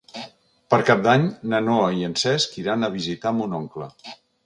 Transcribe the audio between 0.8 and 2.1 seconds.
Cap d'Any na Noa i